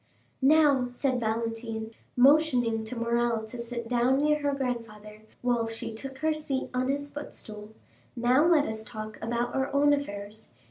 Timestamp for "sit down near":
3.59-4.39